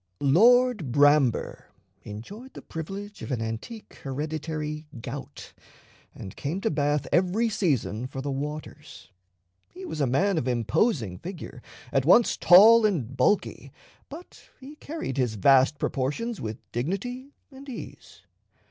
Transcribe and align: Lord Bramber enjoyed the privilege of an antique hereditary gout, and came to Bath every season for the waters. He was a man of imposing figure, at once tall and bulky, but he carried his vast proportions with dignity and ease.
Lord 0.23 0.91
Bramber 0.91 1.65
enjoyed 2.01 2.55
the 2.55 2.63
privilege 2.63 3.21
of 3.21 3.29
an 3.31 3.39
antique 3.39 3.99
hereditary 4.01 4.87
gout, 4.99 5.53
and 6.15 6.35
came 6.35 6.59
to 6.61 6.71
Bath 6.71 7.05
every 7.11 7.49
season 7.49 8.07
for 8.07 8.19
the 8.19 8.31
waters. 8.31 9.11
He 9.69 9.85
was 9.85 10.01
a 10.01 10.07
man 10.07 10.39
of 10.39 10.47
imposing 10.47 11.19
figure, 11.19 11.61
at 11.93 12.03
once 12.03 12.35
tall 12.35 12.83
and 12.83 13.15
bulky, 13.15 13.71
but 14.09 14.49
he 14.59 14.73
carried 14.77 15.17
his 15.17 15.35
vast 15.35 15.77
proportions 15.77 16.41
with 16.41 16.57
dignity 16.71 17.35
and 17.51 17.69
ease. 17.69 18.23